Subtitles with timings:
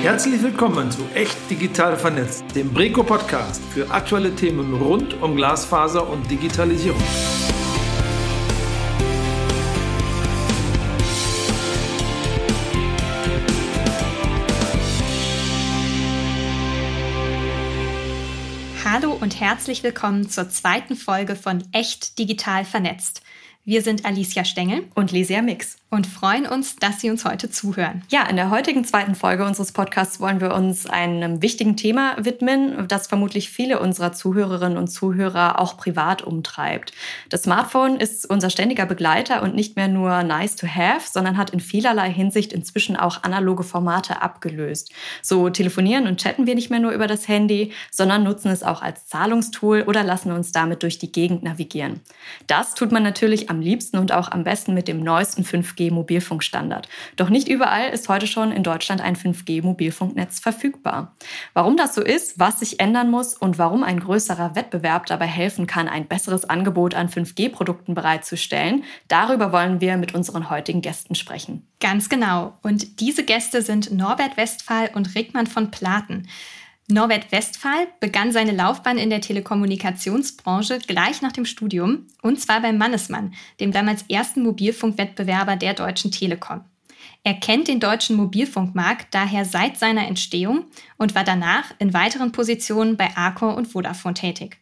[0.00, 6.08] Herzlich willkommen zu Echt Digital Vernetzt, dem Breco Podcast für aktuelle Themen rund um Glasfaser
[6.08, 7.02] und Digitalisierung.
[18.84, 23.22] Hallo und herzlich willkommen zur zweiten Folge von Echt Digital Vernetzt.
[23.64, 28.02] Wir sind Alicia Stengel und Lesia Mix und freuen uns, dass Sie uns heute zuhören.
[28.10, 32.86] Ja, in der heutigen zweiten Folge unseres Podcasts wollen wir uns einem wichtigen Thema widmen,
[32.88, 36.92] das vermutlich viele unserer Zuhörerinnen und Zuhörer auch privat umtreibt.
[37.30, 41.50] Das Smartphone ist unser ständiger Begleiter und nicht mehr nur nice to have, sondern hat
[41.50, 44.92] in vielerlei Hinsicht inzwischen auch analoge Formate abgelöst.
[45.22, 48.82] So telefonieren und chatten wir nicht mehr nur über das Handy, sondern nutzen es auch
[48.82, 52.00] als Zahlungstool oder lassen uns damit durch die Gegend navigieren.
[52.46, 56.88] Das tut man natürlich am liebsten und auch am besten mit dem neuesten 5G 5G-Mobilfunkstandard.
[57.16, 61.14] Doch nicht überall ist heute schon in Deutschland ein 5G-Mobilfunknetz verfügbar.
[61.54, 65.66] Warum das so ist, was sich ändern muss und warum ein größerer Wettbewerb dabei helfen
[65.66, 71.66] kann, ein besseres Angebot an 5G-Produkten bereitzustellen, darüber wollen wir mit unseren heutigen Gästen sprechen.
[71.80, 72.58] Ganz genau.
[72.62, 76.28] Und diese Gäste sind Norbert Westphal und Rickmann von Platen.
[76.90, 82.78] Norbert Westphal begann seine Laufbahn in der Telekommunikationsbranche gleich nach dem Studium, und zwar beim
[82.78, 86.64] Mannesmann, dem damals ersten Mobilfunkwettbewerber der Deutschen Telekom.
[87.24, 90.64] Er kennt den deutschen Mobilfunkmarkt daher seit seiner Entstehung
[90.96, 94.56] und war danach in weiteren Positionen bei Arcor und Vodafone tätig.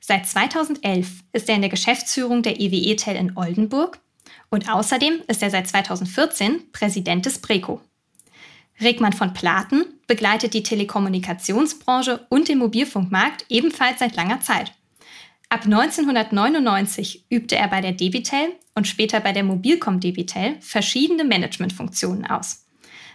[0.00, 3.98] Seit 2011 ist er in der Geschäftsführung der EWE Tel in Oldenburg
[4.48, 7.82] und außerdem ist er seit 2014 Präsident des Breco.
[8.80, 14.72] Regmann von Platen begleitet die Telekommunikationsbranche und den Mobilfunkmarkt ebenfalls seit langer Zeit.
[15.48, 22.26] Ab 1999 übte er bei der Debitel und später bei der Mobilcom Debitel verschiedene Managementfunktionen
[22.26, 22.66] aus.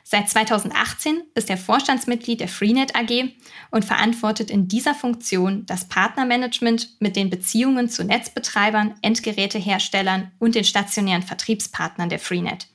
[0.03, 3.29] Seit 2018 ist er Vorstandsmitglied der Freenet AG
[3.69, 10.63] und verantwortet in dieser Funktion das Partnermanagement mit den Beziehungen zu Netzbetreibern, Endgeräteherstellern und den
[10.63, 12.67] stationären Vertriebspartnern der Freenet.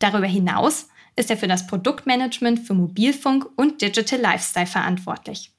[0.00, 5.52] Darüber hinaus ist er für das Produktmanagement für Mobilfunk und Digital Lifestyle verantwortlich.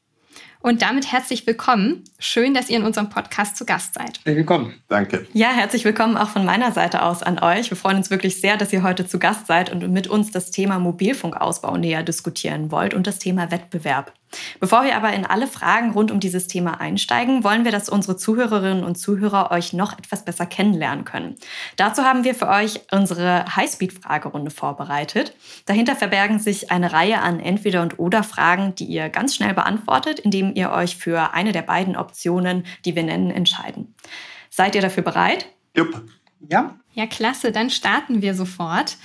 [0.65, 2.05] Und damit herzlich willkommen.
[2.19, 4.21] Schön, dass ihr in unserem Podcast zu Gast seid.
[4.23, 4.73] Willkommen.
[4.87, 5.27] Danke.
[5.33, 7.69] Ja, herzlich willkommen auch von meiner Seite aus an euch.
[7.69, 10.51] Wir freuen uns wirklich sehr, dass ihr heute zu Gast seid und mit uns das
[10.51, 14.13] Thema Mobilfunkausbau näher diskutieren wollt und das Thema Wettbewerb.
[14.59, 18.17] Bevor wir aber in alle Fragen rund um dieses Thema einsteigen, wollen wir, dass unsere
[18.17, 21.35] Zuhörerinnen und Zuhörer euch noch etwas besser kennenlernen können.
[21.75, 25.35] Dazu haben wir für euch unsere Highspeed-Fragerunde vorbereitet.
[25.65, 30.53] Dahinter verbergen sich eine Reihe an Entweder- und Oder-Fragen, die ihr ganz schnell beantwortet, indem
[30.55, 33.95] ihr euch für eine der beiden Optionen, die wir nennen, entscheiden.
[34.49, 35.47] Seid ihr dafür bereit?
[35.75, 36.03] Jupp.
[36.49, 36.75] Ja?
[36.93, 37.51] Ja, klasse.
[37.51, 38.97] Dann starten wir sofort.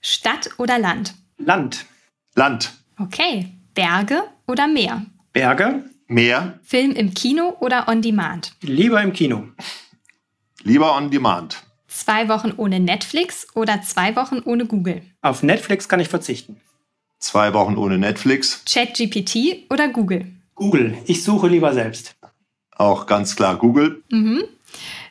[0.00, 1.14] Stadt oder Land?
[1.38, 1.86] Land.
[2.34, 2.72] Land.
[2.98, 3.50] Okay.
[3.74, 5.04] Berge oder Meer?
[5.32, 5.84] Berge.
[6.06, 6.58] Meer.
[6.62, 8.52] Film im Kino oder on demand?
[8.60, 9.48] Lieber im Kino.
[10.62, 11.62] Lieber on demand.
[11.88, 15.02] Zwei Wochen ohne Netflix oder zwei Wochen ohne Google?
[15.22, 16.60] Auf Netflix kann ich verzichten.
[17.18, 18.62] Zwei Wochen ohne Netflix.
[18.66, 20.26] ChatGPT oder Google?
[20.54, 20.98] Google.
[21.06, 22.16] Ich suche lieber selbst.
[22.76, 24.02] Auch ganz klar Google.
[24.10, 24.44] Mhm.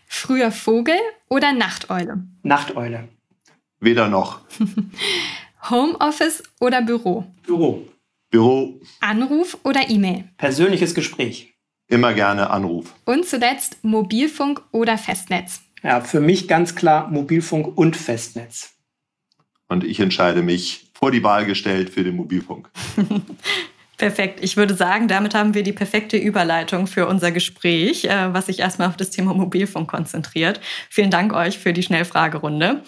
[0.06, 2.24] Früher Vogel oder Nachteule?
[2.44, 3.08] Nachteule.
[3.80, 4.42] Weder noch.
[5.70, 7.26] Homeoffice oder Büro?
[7.46, 7.88] Büro.
[8.34, 8.80] Büro.
[9.00, 10.24] Anruf oder E-Mail?
[10.38, 11.54] Persönliches Gespräch.
[11.88, 12.96] Immer gerne Anruf.
[13.06, 15.62] Und zuletzt Mobilfunk oder Festnetz?
[15.84, 18.74] Ja, für mich ganz klar Mobilfunk und Festnetz.
[19.68, 22.72] Und ich entscheide mich vor die Wahl gestellt für den Mobilfunk.
[23.98, 24.40] Perfekt.
[24.44, 28.60] Ich würde sagen, damit haben wir die perfekte Überleitung für unser Gespräch, äh, was sich
[28.60, 30.60] erstmal auf das Thema Mobilfunk konzentriert.
[30.90, 32.82] Vielen Dank euch für die Schnellfragerunde.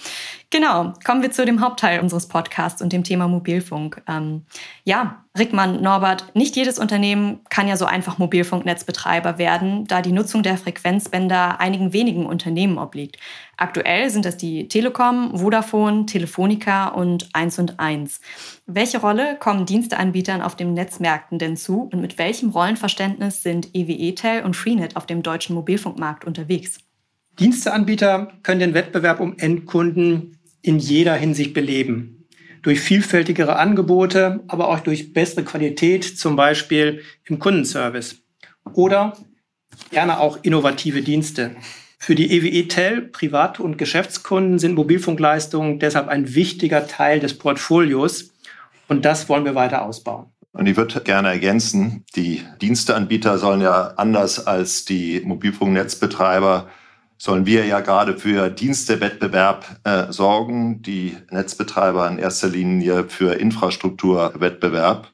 [0.55, 4.01] Genau, kommen wir zu dem Hauptteil unseres Podcasts und dem Thema Mobilfunk.
[4.07, 4.43] Ähm,
[4.85, 10.43] ja, Rickmann, Norbert, nicht jedes Unternehmen kann ja so einfach Mobilfunknetzbetreiber werden, da die Nutzung
[10.43, 13.17] der Frequenzbänder einigen wenigen Unternehmen obliegt.
[13.57, 18.21] Aktuell sind das die Telekom, Vodafone, Telefonica und 1 und 1.
[18.65, 24.45] Welche Rolle kommen Diensteanbietern auf den Netzmärkten denn zu und mit welchem Rollenverständnis sind EWE-Tel
[24.45, 26.77] und Freenet auf dem deutschen Mobilfunkmarkt unterwegs?
[27.39, 30.34] Diensteanbieter können den Wettbewerb um Endkunden
[30.65, 32.27] in jeder Hinsicht beleben.
[32.61, 38.23] Durch vielfältigere Angebote, aber auch durch bessere Qualität, zum Beispiel im Kundenservice.
[38.73, 39.15] Oder
[39.91, 41.55] gerne auch innovative Dienste.
[41.99, 48.31] Für die EWE Tel, Privat- und Geschäftskunden sind Mobilfunkleistungen deshalb ein wichtiger Teil des Portfolios
[48.87, 50.27] und das wollen wir weiter ausbauen.
[50.51, 56.69] Und ich würde gerne ergänzen, die Diensteanbieter sollen ja anders als die Mobilfunknetzbetreiber
[57.17, 65.11] sollen wir ja gerade für Dienstewettbewerb äh, sorgen, die Netzbetreiber in erster Linie für Infrastrukturwettbewerb.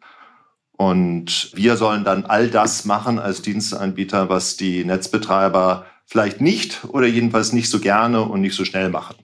[0.74, 7.06] Und wir sollen dann all das machen als Diensteanbieter, was die Netzbetreiber vielleicht nicht oder
[7.06, 9.15] jedenfalls nicht so gerne und nicht so schnell machen.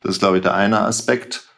[0.00, 1.48] Das ist, glaube ich, der eine Aspekt.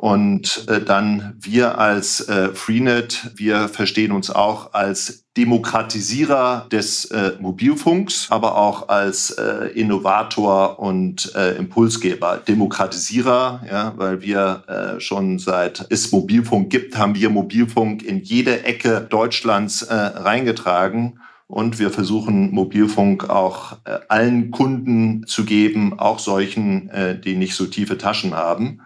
[0.00, 7.32] Und äh, dann wir als äh, Freenet, wir verstehen uns auch als Demokratisierer des äh,
[7.40, 12.40] Mobilfunks, aber auch als äh, Innovator und äh, Impulsgeber.
[12.46, 18.62] Demokratisierer, ja, weil wir äh, schon seit es Mobilfunk gibt, haben wir Mobilfunk in jede
[18.62, 21.18] Ecke Deutschlands äh, reingetragen.
[21.48, 27.56] Und wir versuchen Mobilfunk auch äh, allen Kunden zu geben, auch solchen, äh, die nicht
[27.56, 28.80] so tiefe Taschen haben.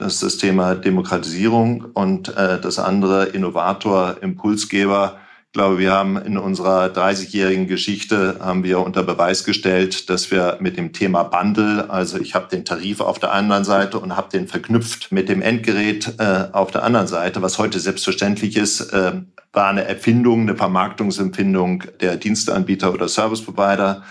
[0.00, 5.18] Das ist das Thema Demokratisierung und äh, das andere Innovator, Impulsgeber.
[5.48, 10.56] Ich glaube, wir haben in unserer 30-jährigen Geschichte haben wir unter Beweis gestellt, dass wir
[10.58, 14.30] mit dem Thema Bundle, also ich habe den Tarif auf der anderen Seite und habe
[14.30, 19.20] den verknüpft mit dem Endgerät äh, auf der anderen Seite, was heute selbstverständlich ist, äh,
[19.52, 24.02] war eine Erfindung, eine Vermarktungsempfindung der Diensteanbieter oder Service Provider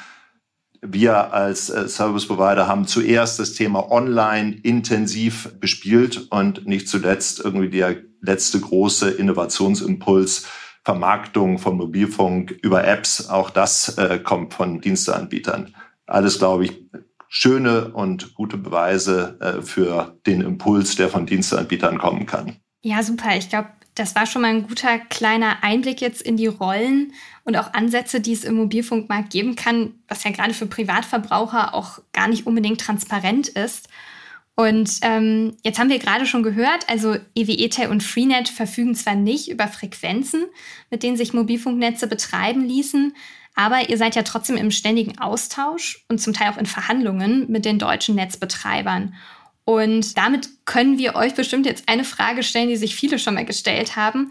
[0.82, 7.40] wir als äh, Service Provider haben zuerst das Thema Online intensiv bespielt und nicht zuletzt
[7.40, 10.48] irgendwie der letzte große Innovationsimpuls
[10.84, 13.30] Vermarktung von Mobilfunk über Apps.
[13.30, 15.76] Auch das äh, kommt von Diensteanbietern.
[16.08, 16.90] Alles, glaube ich,
[17.28, 22.56] schöne und gute Beweise äh, für den Impuls, der von Diensteanbietern kommen kann.
[22.82, 23.36] Ja, super.
[23.38, 27.14] Ich glaube, das war schon mal ein guter kleiner Einblick jetzt in die Rollen
[27.50, 32.00] und auch Ansätze, die es im Mobilfunkmarkt geben kann, was ja gerade für Privatverbraucher auch
[32.14, 33.90] gar nicht unbedingt transparent ist.
[34.56, 39.50] Und ähm, jetzt haben wir gerade schon gehört, also EWETEL und Freenet verfügen zwar nicht
[39.50, 40.46] über Frequenzen,
[40.92, 43.16] mit denen sich Mobilfunknetze betreiben ließen,
[43.56, 47.66] aber ihr seid ja trotzdem im ständigen Austausch und zum Teil auch in Verhandlungen mit
[47.66, 49.16] den deutschen Netzbetreibern.
[49.66, 53.46] Und damit können wir euch bestimmt jetzt eine Frage stellen, die sich viele schon mal
[53.46, 54.30] gestellt haben.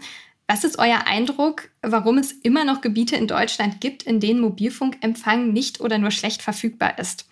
[0.49, 5.53] Was ist euer Eindruck, warum es immer noch Gebiete in Deutschland gibt, in denen Mobilfunkempfang
[5.53, 7.29] nicht oder nur schlecht verfügbar ist?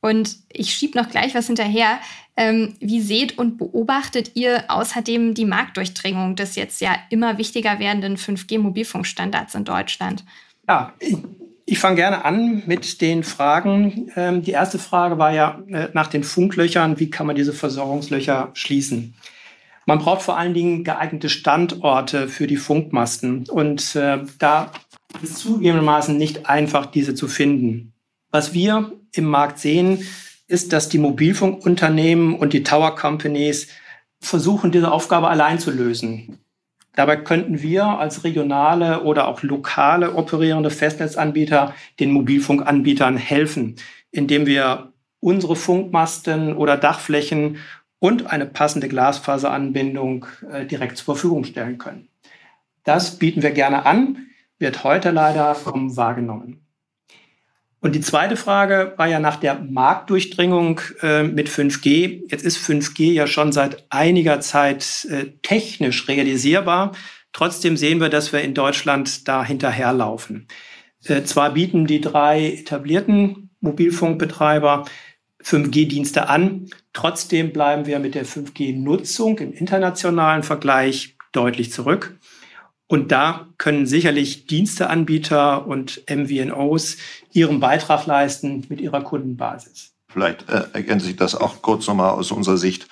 [0.00, 1.98] Und ich schiebe noch gleich was hinterher.
[2.36, 8.16] Ähm, wie seht und beobachtet ihr außerdem die Marktdurchdringung des jetzt ja immer wichtiger werdenden
[8.16, 10.22] 5G-Mobilfunkstandards in Deutschland?
[10.68, 10.94] Ja,
[11.66, 14.12] ich fange gerne an mit den Fragen.
[14.14, 17.00] Ähm, die erste Frage war ja äh, nach den Funklöchern.
[17.00, 19.14] Wie kann man diese Versorgungslöcher schließen?
[19.86, 23.48] Man braucht vor allen Dingen geeignete Standorte für die Funkmasten.
[23.48, 24.72] Und äh, da
[25.22, 27.92] ist zugegebenermaßen nicht einfach, diese zu finden.
[28.30, 30.04] Was wir im Markt sehen,
[30.46, 33.68] ist, dass die Mobilfunkunternehmen und die Tower Companies
[34.20, 36.38] versuchen, diese Aufgabe allein zu lösen.
[36.96, 43.76] Dabei könnten wir als regionale oder auch lokale operierende Festnetzanbieter den Mobilfunkanbietern helfen,
[44.10, 47.56] indem wir unsere Funkmasten oder Dachflächen
[48.04, 52.10] und eine passende Glasfaseranbindung äh, direkt zur Verfügung stellen können.
[52.82, 54.26] Das bieten wir gerne an,
[54.58, 56.60] wird heute leider kaum wahrgenommen.
[57.80, 62.30] Und die zweite Frage war ja nach der Marktdurchdringung äh, mit 5G.
[62.30, 66.92] Jetzt ist 5G ja schon seit einiger Zeit äh, technisch realisierbar.
[67.32, 70.46] Trotzdem sehen wir, dass wir in Deutschland da hinterherlaufen.
[71.06, 74.84] Äh, zwar bieten die drei etablierten Mobilfunkbetreiber
[75.42, 82.18] 5G-Dienste an, trotzdem bleiben wir mit der 5G-Nutzung im internationalen Vergleich deutlich zurück.
[82.86, 86.96] Und da können sicherlich Diensteanbieter und MVNOs
[87.32, 89.92] ihren Beitrag leisten mit ihrer Kundenbasis.
[90.08, 92.86] Vielleicht äh, ergänze ich das auch kurz nochmal aus unserer Sicht.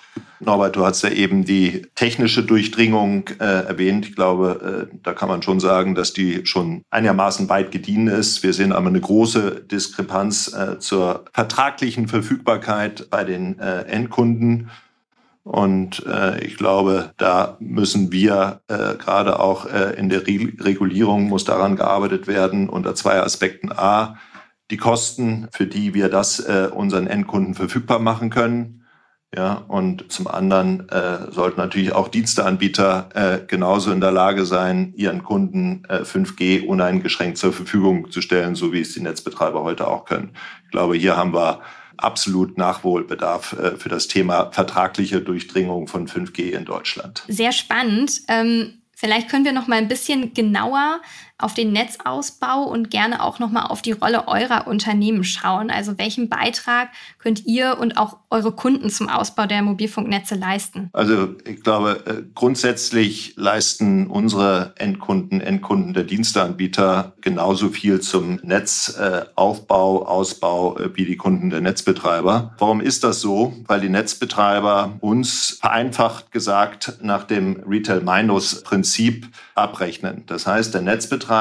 [0.44, 4.08] Norbert, du hast ja eben die technische Durchdringung äh, erwähnt.
[4.08, 8.42] Ich glaube, äh, da kann man schon sagen, dass die schon einigermaßen weit gediehen ist.
[8.42, 14.70] Wir sehen aber eine große Diskrepanz äh, zur vertraglichen Verfügbarkeit bei den äh, Endkunden.
[15.44, 21.44] Und äh, ich glaube, da müssen wir äh, gerade auch in der Re Regulierung muss
[21.44, 23.72] daran gearbeitet werden unter zwei Aspekten.
[23.72, 24.16] A,
[24.70, 28.81] die Kosten, für die wir das unseren Endkunden verfügbar machen können.
[29.34, 34.92] Ja, und zum anderen äh, sollten natürlich auch Diensteanbieter äh, genauso in der Lage sein,
[34.94, 39.88] ihren Kunden äh, 5G uneingeschränkt zur Verfügung zu stellen, so wie es die Netzbetreiber heute
[39.88, 40.32] auch können.
[40.66, 41.60] Ich glaube, hier haben wir
[41.96, 47.24] absolut Nachholbedarf äh, für das Thema vertragliche Durchdringung von 5G in Deutschland.
[47.26, 48.20] Sehr spannend.
[48.28, 51.00] Ähm, vielleicht können wir noch mal ein bisschen genauer
[51.42, 55.70] auf den Netzausbau und gerne auch nochmal auf die Rolle eurer Unternehmen schauen.
[55.70, 60.90] Also welchen Beitrag könnt ihr und auch eure Kunden zum Ausbau der Mobilfunknetze leisten?
[60.92, 70.06] Also ich glaube, äh, grundsätzlich leisten unsere Endkunden, Endkunden der Diensteanbieter genauso viel zum Netzaufbau,
[70.06, 72.54] Ausbau äh, wie die Kunden der Netzbetreiber.
[72.58, 73.52] Warum ist das so?
[73.66, 80.24] Weil die Netzbetreiber uns vereinfacht gesagt nach dem Retail-Minus-Prinzip abrechnen.
[80.26, 81.31] Das heißt, der Netzbetreiber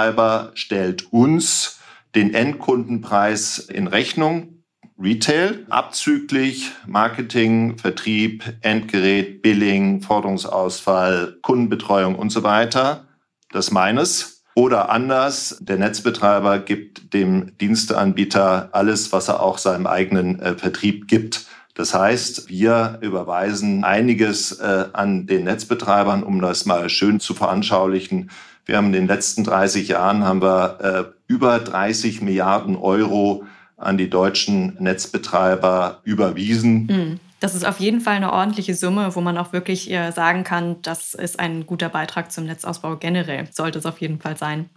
[0.56, 1.80] stellt uns
[2.16, 4.64] den Endkundenpreis in Rechnung,
[5.02, 13.08] Retail, abzüglich Marketing, Vertrieb, Endgerät, Billing, Forderungsausfall, Kundenbetreuung und so weiter.
[13.52, 14.44] Das meines.
[14.54, 21.08] Oder anders, der Netzbetreiber gibt dem Diensteanbieter alles, was er auch seinem eigenen äh, Vertrieb
[21.08, 21.46] gibt.
[21.74, 28.30] Das heißt, wir überweisen einiges äh, an den Netzbetreibern, um das mal schön zu veranschaulichen.
[28.66, 33.44] Wir haben in den letzten 30 Jahren haben wir äh, über 30 Milliarden Euro
[33.78, 36.86] an die deutschen Netzbetreiber überwiesen.
[36.86, 37.20] Mhm.
[37.40, 40.80] Das ist auf jeden Fall eine ordentliche Summe, wo man auch wirklich äh, sagen kann,
[40.84, 43.48] das ist ein guter Beitrag zum Netzausbau generell.
[43.52, 44.70] Sollte es auf jeden Fall sein.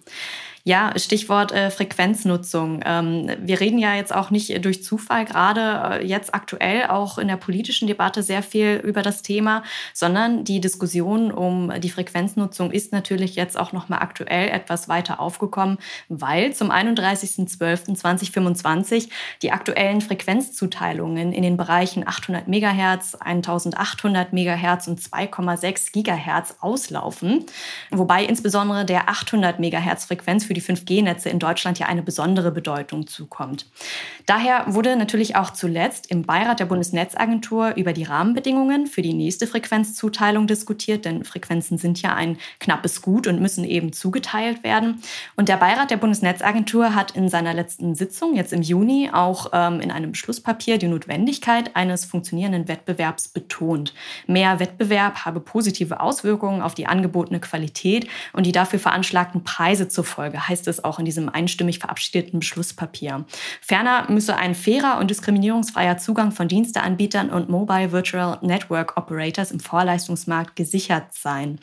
[0.66, 2.80] Ja, Stichwort äh, Frequenznutzung.
[2.86, 7.28] Ähm, wir reden ja jetzt auch nicht durch Zufall gerade äh, jetzt aktuell auch in
[7.28, 12.92] der politischen Debatte sehr viel über das Thema, sondern die Diskussion um die Frequenznutzung ist
[12.92, 15.76] natürlich jetzt auch noch mal aktuell etwas weiter aufgekommen,
[16.08, 19.10] weil zum 31.12.2025
[19.42, 27.44] die aktuellen Frequenzzuteilungen in den Bereichen 800 Megahertz, 1800 Megahertz und 2,6 Gigahertz auslaufen,
[27.90, 32.50] wobei insbesondere der 800 Megahertz Frequenz für für die 5G-Netze in Deutschland ja eine besondere
[32.50, 33.66] Bedeutung zukommt.
[34.26, 39.46] Daher wurde natürlich auch zuletzt im Beirat der Bundesnetzagentur über die Rahmenbedingungen für die nächste
[39.46, 45.02] Frequenzzuteilung diskutiert, denn Frequenzen sind ja ein knappes Gut und müssen eben zugeteilt werden.
[45.36, 49.80] Und der Beirat der Bundesnetzagentur hat in seiner letzten Sitzung jetzt im Juni auch ähm,
[49.80, 53.94] in einem Beschlusspapier die Notwendigkeit eines funktionierenden Wettbewerbs betont.
[54.26, 60.04] Mehr Wettbewerb habe positive Auswirkungen auf die angebotene Qualität und die dafür veranschlagten Preise zur
[60.04, 63.24] Folge heißt es auch in diesem einstimmig verabschiedeten Beschlusspapier.
[63.60, 69.60] Ferner müsse ein fairer und diskriminierungsfreier Zugang von Diensteanbietern und Mobile Virtual Network Operators im
[69.60, 71.58] Vorleistungsmarkt gesichert sein.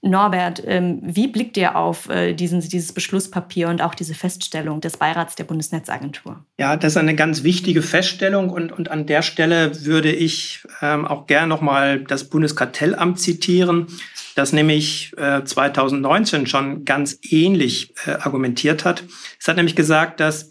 [0.00, 4.96] Norbert, ähm, wie blickt ihr auf äh, diesen, dieses Beschlusspapier und auch diese Feststellung des
[4.96, 6.44] Beirats der Bundesnetzagentur?
[6.56, 11.04] Ja, das ist eine ganz wichtige Feststellung und, und an der Stelle würde ich ähm,
[11.04, 13.88] auch gerne nochmal das Bundeskartellamt zitieren,
[14.36, 19.02] das nämlich äh, 2019 schon ganz ähnlich äh, argumentiert hat.
[19.40, 20.50] Es hat nämlich gesagt, dass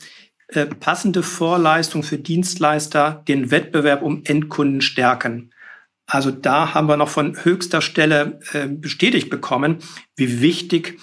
[0.50, 5.51] äh, passende Vorleistungen für Dienstleister den Wettbewerb um Endkunden stärken.
[6.08, 9.80] Also da haben wir noch von höchster Stelle äh, bestätigt bekommen,
[10.16, 11.00] wie wichtig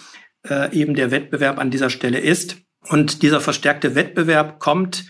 [0.49, 2.57] äh, eben der Wettbewerb an dieser Stelle ist.
[2.89, 5.05] Und dieser verstärkte Wettbewerb kommt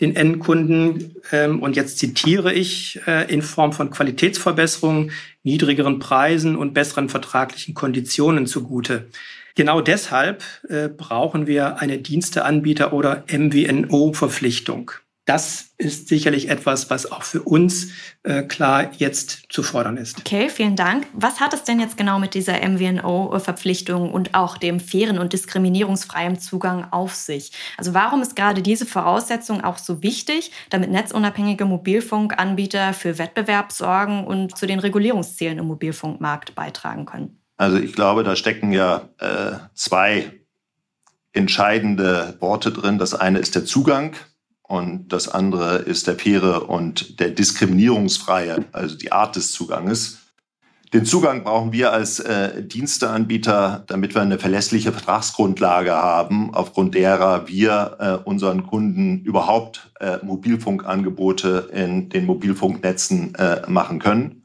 [0.00, 5.10] den Endkunden, ähm, und jetzt zitiere ich, äh, in Form von Qualitätsverbesserungen,
[5.42, 9.08] niedrigeren Preisen und besseren vertraglichen Konditionen zugute.
[9.56, 14.92] Genau deshalb äh, brauchen wir eine Diensteanbieter- oder MVNO-Verpflichtung
[15.30, 17.92] das ist sicherlich etwas, was auch für uns
[18.24, 20.18] äh, klar jetzt zu fordern ist.
[20.18, 21.06] Okay, vielen Dank.
[21.12, 26.40] Was hat es denn jetzt genau mit dieser MVNO-Verpflichtung und auch dem fairen und diskriminierungsfreien
[26.40, 27.52] Zugang auf sich?
[27.76, 34.26] Also warum ist gerade diese Voraussetzung auch so wichtig, damit netzunabhängige Mobilfunkanbieter für Wettbewerb sorgen
[34.26, 37.40] und zu den Regulierungszielen im Mobilfunkmarkt beitragen können?
[37.56, 40.32] Also ich glaube, da stecken ja äh, zwei
[41.32, 42.98] entscheidende Worte drin.
[42.98, 44.16] Das eine ist der Zugang
[44.70, 50.18] und das andere ist der faire und der diskriminierungsfreie, also die Art des Zuganges.
[50.92, 57.48] Den Zugang brauchen wir als äh, Diensteanbieter, damit wir eine verlässliche Vertragsgrundlage haben, aufgrund derer
[57.48, 64.39] wir äh, unseren Kunden überhaupt äh, Mobilfunkangebote in den Mobilfunknetzen äh, machen können.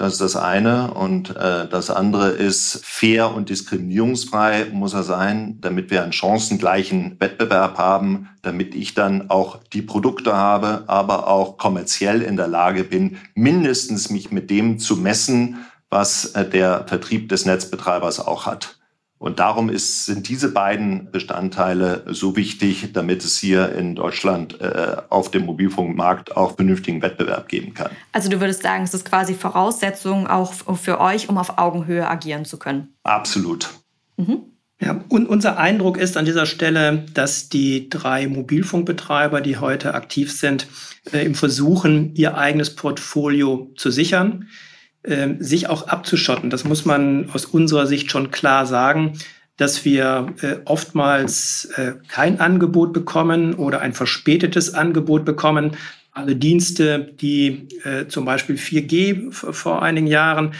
[0.00, 0.94] Das ist das eine.
[0.94, 7.20] Und äh, das andere ist, fair und diskriminierungsfrei muss er sein, damit wir einen chancengleichen
[7.20, 12.84] Wettbewerb haben, damit ich dann auch die Produkte habe, aber auch kommerziell in der Lage
[12.84, 15.58] bin, mindestens mich mit dem zu messen,
[15.90, 18.79] was äh, der Vertrieb des Netzbetreibers auch hat.
[19.20, 24.96] Und darum ist, sind diese beiden Bestandteile so wichtig, damit es hier in Deutschland äh,
[25.10, 27.90] auf dem Mobilfunkmarkt auch vernünftigen Wettbewerb geben kann.
[28.12, 32.46] Also du würdest sagen, es ist quasi Voraussetzung auch für euch, um auf Augenhöhe agieren
[32.46, 32.94] zu können.
[33.02, 33.68] Absolut.
[34.16, 34.38] Mhm.
[34.80, 40.32] Ja, und unser Eindruck ist an dieser Stelle, dass die drei Mobilfunkbetreiber, die heute aktiv
[40.32, 40.66] sind,
[41.12, 44.48] äh, im Versuchen, ihr eigenes Portfolio zu sichern,
[45.38, 46.50] sich auch abzuschotten.
[46.50, 49.18] Das muss man aus unserer Sicht schon klar sagen.
[49.56, 55.76] dass wir äh, oftmals äh, kein Angebot bekommen oder ein verspätetes Angebot bekommen.
[56.12, 60.54] Alle Dienste, die äh, zum Beispiel 4G vor einigen Jahren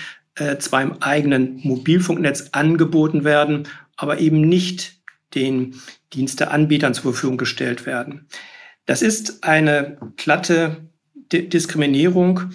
[0.59, 5.01] zwar im eigenen Mobilfunknetz angeboten werden, aber eben nicht
[5.35, 5.75] den
[6.15, 8.27] Diensteanbietern zur Verfügung gestellt werden.
[8.87, 10.79] Das ist eine glatte
[11.33, 12.51] Diskriminierung.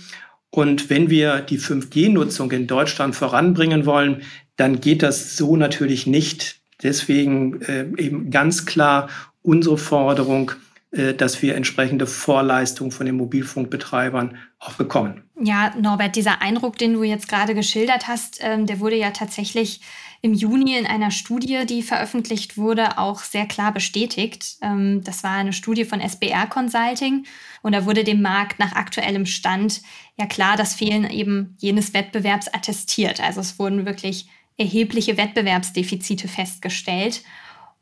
[0.55, 4.21] Und wenn wir die 5G-Nutzung in Deutschland voranbringen wollen,
[4.55, 6.61] dann geht das so natürlich nicht.
[6.81, 9.09] Deswegen äh, eben ganz klar
[9.41, 10.53] unsere Forderung,
[10.91, 15.23] äh, dass wir entsprechende Vorleistungen von den Mobilfunkbetreibern auch bekommen.
[15.37, 19.81] Ja, Norbert, dieser Eindruck, den du jetzt gerade geschildert hast, ähm, der wurde ja tatsächlich
[20.21, 24.57] im Juni in einer Studie, die veröffentlicht wurde, auch sehr klar bestätigt.
[24.61, 27.25] Ähm, das war eine Studie von SBR Consulting
[27.61, 29.81] und da wurde dem Markt nach aktuellem Stand
[30.17, 33.21] ja klar das Fehlen eben jenes Wettbewerbs attestiert.
[33.21, 37.23] Also es wurden wirklich erhebliche Wettbewerbsdefizite festgestellt.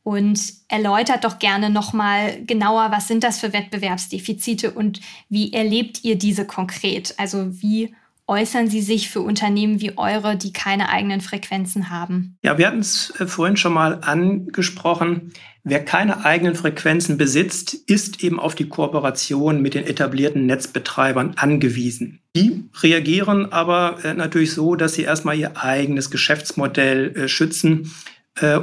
[0.03, 4.99] Und erläutert doch gerne nochmal genauer, was sind das für Wettbewerbsdefizite und
[5.29, 7.13] wie erlebt ihr diese konkret?
[7.17, 7.95] Also wie
[8.27, 12.37] äußern sie sich für Unternehmen wie eure, die keine eigenen Frequenzen haben?
[12.43, 15.33] Ja, wir hatten es äh, vorhin schon mal angesprochen.
[15.63, 22.21] Wer keine eigenen Frequenzen besitzt, ist eben auf die Kooperation mit den etablierten Netzbetreibern angewiesen.
[22.35, 27.91] Die reagieren aber äh, natürlich so, dass sie erstmal ihr eigenes Geschäftsmodell äh, schützen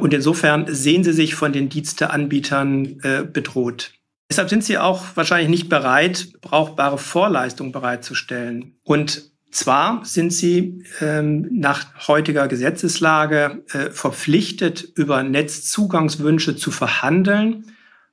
[0.00, 2.98] und insofern sehen sie sich von den Diensteanbietern
[3.32, 3.92] bedroht.
[4.28, 8.74] Deshalb sind sie auch wahrscheinlich nicht bereit, brauchbare Vorleistungen bereitzustellen.
[8.82, 17.66] Und zwar sind sie ähm, nach heutiger Gesetzeslage äh, verpflichtet, über Netzzugangswünsche zu verhandeln,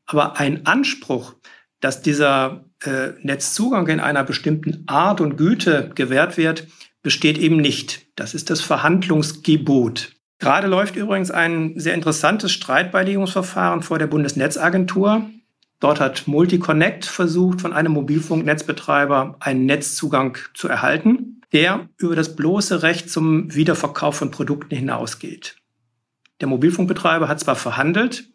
[0.05, 1.35] aber ein Anspruch,
[1.79, 6.67] dass dieser äh, Netzzugang in einer bestimmten Art und Güte gewährt wird,
[7.03, 8.07] besteht eben nicht.
[8.15, 10.11] Das ist das Verhandlungsgebot.
[10.39, 15.29] Gerade läuft übrigens ein sehr interessantes Streitbeilegungsverfahren vor der Bundesnetzagentur.
[15.79, 22.81] Dort hat Multiconnect versucht, von einem Mobilfunknetzbetreiber einen Netzzugang zu erhalten, der über das bloße
[22.81, 25.57] Recht zum Wiederverkauf von Produkten hinausgeht.
[26.41, 28.29] Der Mobilfunkbetreiber hat zwar verhandelt,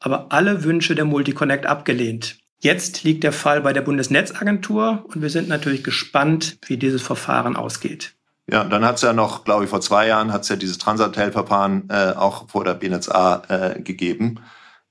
[0.00, 2.38] aber alle Wünsche der Multiconnect abgelehnt.
[2.58, 7.56] Jetzt liegt der Fall bei der Bundesnetzagentur und wir sind natürlich gespannt, wie dieses Verfahren
[7.56, 8.14] ausgeht.
[8.50, 10.78] Ja, dann hat es ja noch, glaube ich, vor zwei Jahren hat es ja dieses
[10.78, 14.40] Transatel-Verfahren äh, auch vor der BNetzA äh, gegeben.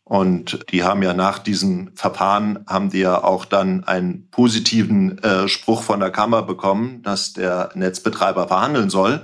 [0.10, 5.48] Und die haben ja nach diesem Verfahren, haben die ja auch dann einen positiven äh,
[5.48, 9.24] Spruch von der Kammer bekommen, dass der Netzbetreiber verhandeln soll.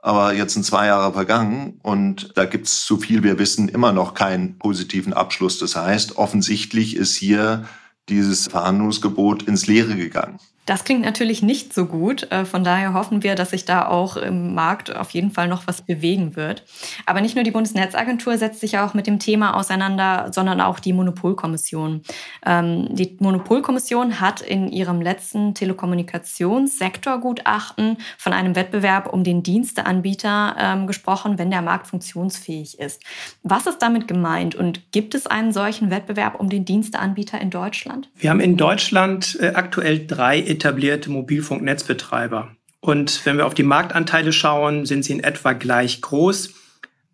[0.00, 3.92] Aber jetzt sind zwei Jahre vergangen und da gibt es, so viel wir wissen, immer
[3.92, 5.60] noch keinen positiven Abschluss.
[5.60, 7.64] Das heißt, offensichtlich ist hier
[8.08, 10.38] dieses Verhandlungsgebot ins Leere gegangen.
[10.66, 12.30] Das klingt natürlich nicht so gut.
[12.32, 15.68] Äh, von daher hoffen wir, dass sich da auch im Markt auf jeden Fall noch
[15.68, 16.64] was bewegen wird.
[17.06, 20.92] Aber nicht nur die Bundesnetzagentur setzt sich auch mit dem Thema auseinander, sondern auch die
[20.92, 22.02] Monopolkommission.
[22.44, 30.88] Ähm, die Monopolkommission hat in ihrem letzten Telekommunikationssektorgutachten von einem Wettbewerb um den Diensteanbieter ähm,
[30.88, 33.04] gesprochen, wenn der Markt funktionsfähig ist.
[33.44, 37.95] Was ist damit gemeint und gibt es einen solchen Wettbewerb um den Diensteanbieter in Deutschland?
[38.16, 42.56] Wir haben in Deutschland äh, aktuell drei etablierte Mobilfunknetzbetreiber.
[42.80, 46.54] Und wenn wir auf die Marktanteile schauen, sind sie in etwa gleich groß.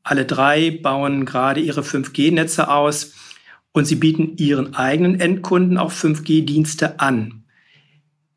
[0.03, 3.15] Alle drei bauen gerade ihre 5G-Netze aus
[3.73, 7.45] und sie bieten ihren eigenen Endkunden auch 5G-Dienste an.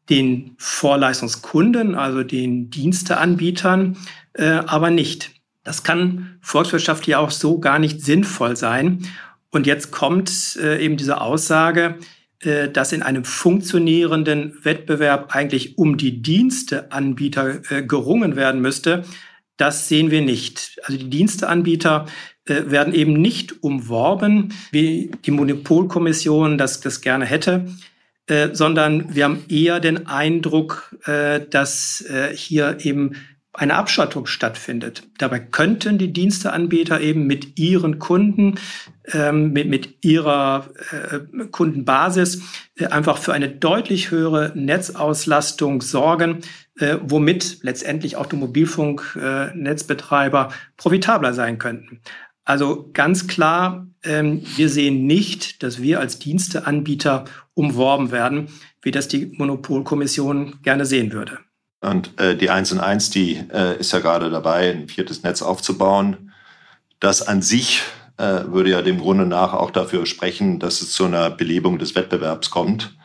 [0.09, 3.97] Den Vorleistungskunden, also den Diensteanbietern,
[4.33, 5.31] äh, aber nicht.
[5.63, 9.07] Das kann volkswirtschaftlich auch so gar nicht sinnvoll sein.
[9.49, 11.97] Und jetzt kommt äh, eben diese Aussage,
[12.71, 19.03] dass in einem funktionierenden Wettbewerb eigentlich um die Diensteanbieter äh, gerungen werden müsste,
[19.57, 20.79] das sehen wir nicht.
[20.83, 22.05] Also die Diensteanbieter
[22.45, 27.65] äh, werden eben nicht umworben, wie die Monopolkommission das, das gerne hätte,
[28.53, 30.95] sondern wir haben eher den Eindruck,
[31.51, 32.03] dass
[32.33, 33.11] hier eben
[33.57, 35.03] eine Abschottung stattfindet.
[35.17, 38.55] Dabei könnten die Diensteanbieter eben mit ihren Kunden,
[39.11, 42.41] ähm, mit, mit ihrer äh, Kundenbasis
[42.77, 46.39] äh, einfach für eine deutlich höhere Netzauslastung sorgen,
[46.79, 52.01] äh, womit letztendlich auch die Mobilfunknetzbetreiber profitabler sein könnten.
[52.43, 58.49] Also ganz klar, ähm, wir sehen nicht, dass wir als Diensteanbieter umworben werden,
[58.81, 61.39] wie das die Monopolkommission gerne sehen würde.
[61.85, 65.41] Und äh, die 1 und 1, die äh, ist ja gerade dabei, ein viertes Netz
[65.41, 66.31] aufzubauen.
[66.99, 67.81] Das an sich
[68.17, 71.95] äh, würde ja dem Grunde nach auch dafür sprechen, dass es zu einer Belebung des
[71.95, 72.95] Wettbewerbs kommt.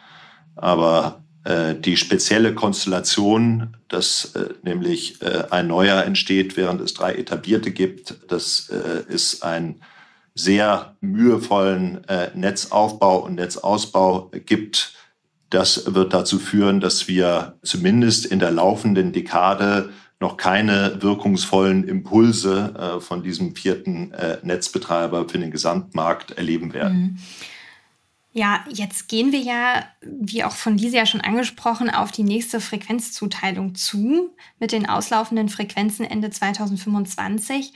[0.57, 7.14] Aber äh, die spezielle Konstellation, dass äh, nämlich äh, ein neuer entsteht, während es drei
[7.14, 8.14] etablierte gibt.
[8.29, 8.71] Das
[9.09, 9.81] ist ein
[10.35, 12.01] sehr mühevollen
[12.35, 14.95] Netzaufbau und Netzausbau gibt.
[15.51, 22.75] Das wird dazu führen, dass wir zumindest in der laufenden Dekade noch keine wirkungsvollen Impulse
[22.79, 26.99] äh, von diesem vierten äh, Netzbetreiber für den Gesamtmarkt erleben werden.
[26.99, 27.19] Mhm.
[28.33, 32.61] Ja, jetzt gehen wir ja, wie auch von Lisa ja schon angesprochen, auf die nächste
[32.61, 37.73] Frequenzzuteilung zu mit den auslaufenden Frequenzen Ende 2025.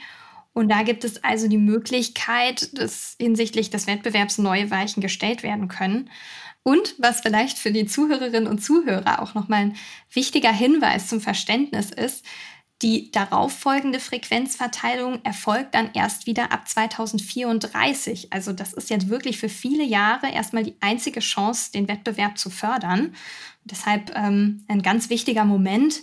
[0.53, 5.67] Und da gibt es also die Möglichkeit, dass hinsichtlich des Wettbewerbs neue Weichen gestellt werden
[5.67, 6.09] können.
[6.67, 9.75] Und was vielleicht für die Zuhörerinnen und Zuhörer auch nochmal ein
[10.11, 12.25] wichtiger Hinweis zum Verständnis ist,
[12.81, 18.33] die darauffolgende Frequenzverteilung erfolgt dann erst wieder ab 2034.
[18.33, 22.49] Also das ist jetzt wirklich für viele Jahre erstmal die einzige Chance, den Wettbewerb zu
[22.49, 23.13] fördern.
[23.63, 26.01] Deshalb ähm, ein ganz wichtiger Moment.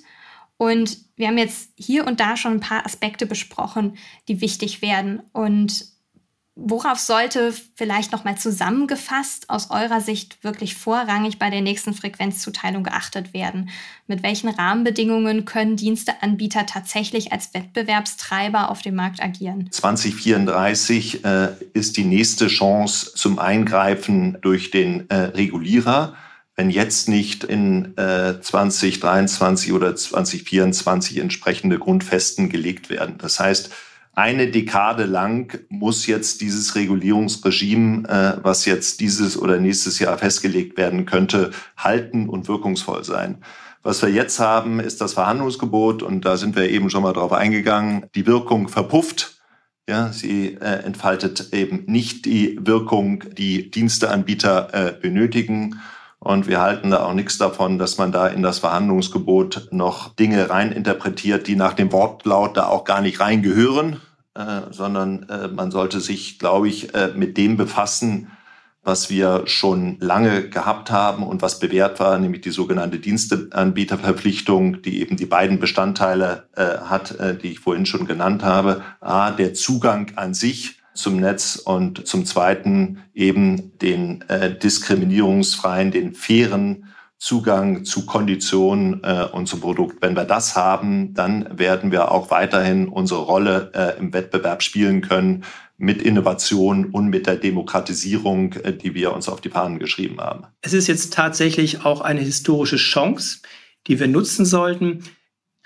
[0.58, 3.96] Und wir haben jetzt hier und da schon ein paar Aspekte besprochen,
[4.28, 5.22] die wichtig werden.
[5.32, 5.91] Und
[6.54, 13.32] worauf sollte vielleicht nochmal zusammengefasst aus eurer Sicht wirklich vorrangig bei der nächsten Frequenzzuteilung geachtet
[13.32, 13.70] werden?
[14.06, 19.68] Mit welchen Rahmenbedingungen können Diensteanbieter tatsächlich als Wettbewerbstreiber auf dem Markt agieren?
[19.70, 26.14] 2034 äh, ist die nächste Chance zum Eingreifen durch den äh, Regulierer
[26.54, 33.16] wenn jetzt nicht in äh, 2023 oder 2024 entsprechende Grundfesten gelegt werden.
[33.16, 33.70] Das heißt,
[34.14, 40.76] eine Dekade lang muss jetzt dieses Regulierungsregime, äh, was jetzt dieses oder nächstes Jahr festgelegt
[40.76, 43.38] werden könnte, halten und wirkungsvoll sein.
[43.82, 47.32] Was wir jetzt haben, ist das Verhandlungsgebot und da sind wir eben schon mal drauf
[47.32, 48.06] eingegangen.
[48.14, 49.38] Die Wirkung verpufft.
[49.88, 55.80] Ja, sie äh, entfaltet eben nicht die Wirkung, die Diensteanbieter äh, benötigen.
[56.22, 60.48] Und wir halten da auch nichts davon, dass man da in das Verhandlungsgebot noch Dinge
[60.50, 64.00] reininterpretiert, die nach dem Wortlaut da auch gar nicht reingehören,
[64.36, 68.30] äh, sondern äh, man sollte sich, glaube ich, äh, mit dem befassen,
[68.84, 75.00] was wir schon lange gehabt haben und was bewährt war, nämlich die sogenannte Diensteanbieterverpflichtung, die
[75.00, 78.82] eben die beiden Bestandteile äh, hat, äh, die ich vorhin schon genannt habe.
[79.00, 86.14] A, der Zugang an sich zum Netz und zum Zweiten eben den äh, diskriminierungsfreien, den
[86.14, 86.86] fairen
[87.22, 90.02] Zugang zu Konditionen äh, und zum Produkt.
[90.02, 95.02] Wenn wir das haben, dann werden wir auch weiterhin unsere Rolle äh, im Wettbewerb spielen
[95.02, 95.44] können
[95.78, 100.46] mit Innovation und mit der Demokratisierung, äh, die wir uns auf die Fahnen geschrieben haben.
[100.62, 103.38] Es ist jetzt tatsächlich auch eine historische Chance,
[103.86, 105.04] die wir nutzen sollten,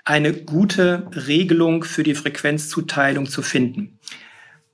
[0.05, 3.99] eine gute Regelung für die Frequenzzuteilung zu finden.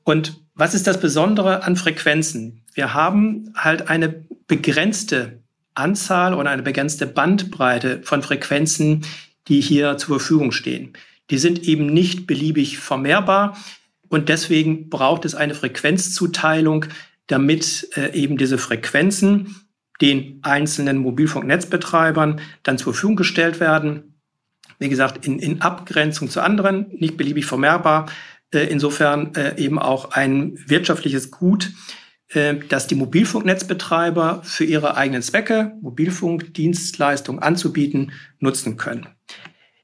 [0.04, 2.62] Und was ist das Besondere an Frequenzen?
[2.74, 5.40] Wir haben halt eine begrenzte
[5.74, 9.06] Anzahl oder eine begrenzte Bandbreite von Frequenzen,
[9.48, 10.94] die hier zur Verfügung stehen.
[11.30, 13.58] Die sind eben nicht beliebig vermehrbar
[14.10, 16.86] und deswegen braucht es eine Frequenzzuteilung,
[17.28, 19.56] damit äh, eben diese Frequenzen
[20.02, 24.16] den einzelnen Mobilfunknetzbetreibern dann zur Verfügung gestellt werden.
[24.80, 28.08] Wie gesagt, in, in Abgrenzung zu anderen, nicht beliebig vermehrbar,
[28.60, 31.72] insofern äh, eben auch ein wirtschaftliches Gut,
[32.30, 39.08] äh, dass die Mobilfunknetzbetreiber für ihre eigenen Zwecke Mobilfunkdienstleistungen anzubieten nutzen können.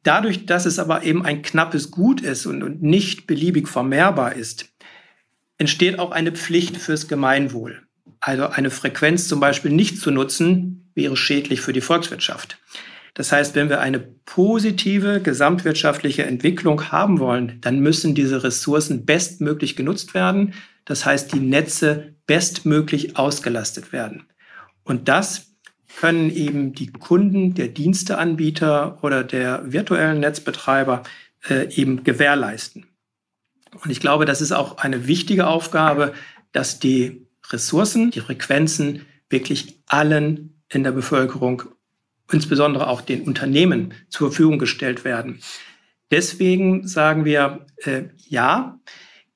[0.03, 4.69] Dadurch, dass es aber eben ein knappes Gut ist und nicht beliebig vermehrbar ist,
[5.57, 7.83] entsteht auch eine Pflicht fürs Gemeinwohl.
[8.21, 12.57] Also eine Frequenz zum Beispiel nicht zu nutzen, wäre schädlich für die Volkswirtschaft.
[13.13, 19.75] Das heißt, wenn wir eine positive gesamtwirtschaftliche Entwicklung haben wollen, dann müssen diese Ressourcen bestmöglich
[19.75, 20.53] genutzt werden.
[20.85, 24.27] Das heißt, die Netze bestmöglich ausgelastet werden.
[24.83, 25.49] Und das
[25.97, 31.03] können eben die Kunden, der Diensteanbieter oder der virtuellen Netzbetreiber
[31.49, 32.85] äh, eben gewährleisten.
[33.83, 36.13] Und ich glaube, das ist auch eine wichtige Aufgabe,
[36.51, 41.63] dass die Ressourcen, die Frequenzen wirklich allen in der Bevölkerung
[42.31, 45.39] insbesondere auch den Unternehmen zur Verfügung gestellt werden.
[46.11, 48.79] Deswegen sagen wir, äh, ja,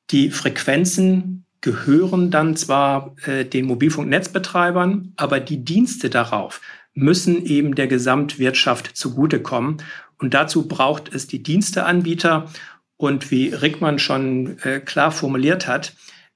[0.10, 6.62] die Frequenzen gehören dann zwar äh, den Mobilfunknetzbetreibern, aber die Dienste darauf
[6.94, 9.78] müssen eben der Gesamtwirtschaft zugutekommen.
[10.20, 12.50] Und dazu braucht es die Diensteanbieter.
[12.98, 15.94] Und wie Rickmann schon äh, klar formuliert hat,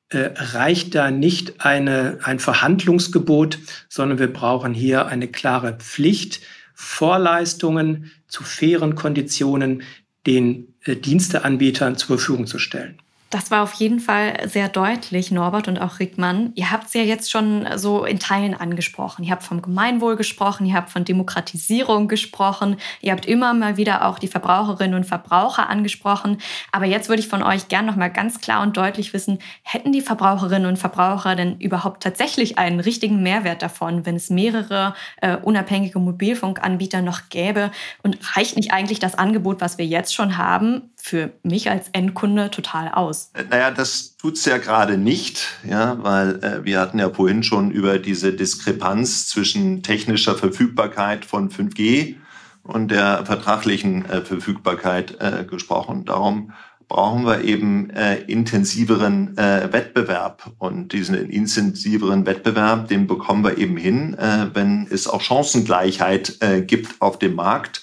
[0.10, 6.42] äh, reicht da nicht eine, ein Verhandlungsgebot, sondern wir brauchen hier eine klare Pflicht,
[6.74, 9.84] Vorleistungen zu fairen Konditionen
[10.26, 13.02] den äh, Diensteanbietern zur Verfügung zu stellen.
[13.30, 16.54] Das war auf jeden Fall sehr deutlich, Norbert und auch Rickmann.
[16.56, 19.26] Ihr habt es ja jetzt schon so in Teilen angesprochen.
[19.26, 24.06] Ihr habt vom Gemeinwohl gesprochen, ihr habt von Demokratisierung gesprochen, ihr habt immer mal wieder
[24.06, 26.38] auch die Verbraucherinnen und Verbraucher angesprochen.
[26.72, 29.92] Aber jetzt würde ich von euch gern noch mal ganz klar und deutlich wissen, hätten
[29.92, 35.36] die Verbraucherinnen und Verbraucher denn überhaupt tatsächlich einen richtigen Mehrwert davon, wenn es mehrere äh,
[35.36, 37.72] unabhängige Mobilfunkanbieter noch gäbe?
[38.04, 42.52] Und reicht nicht eigentlich das Angebot, was wir jetzt schon haben, für mich als Endkunde
[42.52, 43.32] total aus.
[43.34, 47.44] Äh, naja, das tut es ja gerade nicht, ja, weil äh, wir hatten ja vorhin
[47.44, 52.16] schon über diese Diskrepanz zwischen technischer Verfügbarkeit von 5G
[52.64, 56.04] und der vertraglichen äh, Verfügbarkeit äh, gesprochen.
[56.04, 56.52] Darum
[56.90, 60.52] brauchen wir eben äh, intensiveren äh, Wettbewerb.
[60.58, 66.62] Und diesen intensiveren Wettbewerb, den bekommen wir eben hin, äh, wenn es auch Chancengleichheit äh,
[66.62, 67.82] gibt auf dem Markt.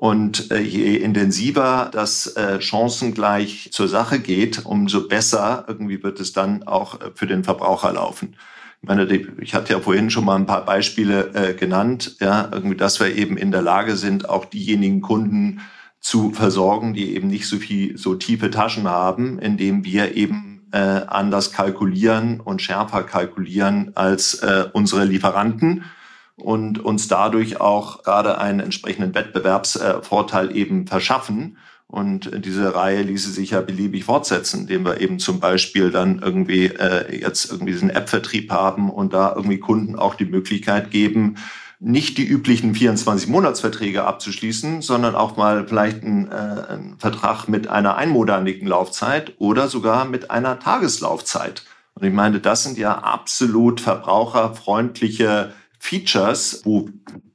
[0.00, 6.32] Und äh, je intensiver das äh, chancengleich zur Sache geht, umso besser irgendwie wird es
[6.32, 8.36] dann auch äh, für den Verbraucher laufen.
[8.80, 9.08] Ich meine,
[9.40, 13.36] ich hatte ja vorhin schon mal ein paar Beispiele genannt, ja, irgendwie, dass wir eben
[13.36, 15.62] in der Lage sind, auch diejenigen Kunden
[15.98, 21.50] zu versorgen, die eben nicht so viel, so tiefe Taschen haben, indem wir eben anders
[21.50, 25.82] kalkulieren und schärfer kalkulieren als unsere Lieferanten
[26.38, 31.58] und uns dadurch auch gerade einen entsprechenden Wettbewerbsvorteil eben verschaffen.
[31.86, 36.66] Und diese Reihe ließe sich ja beliebig fortsetzen, indem wir eben zum Beispiel dann irgendwie
[36.66, 41.36] äh, jetzt irgendwie diesen App-Vertrieb haben und da irgendwie Kunden auch die Möglichkeit geben,
[41.80, 47.96] nicht die üblichen 24-Monatsverträge abzuschließen, sondern auch mal vielleicht einen, äh, einen Vertrag mit einer
[47.96, 51.64] einmonatigen Laufzeit oder sogar mit einer Tageslaufzeit.
[51.94, 56.88] Und ich meine, das sind ja absolut verbraucherfreundliche Features, wo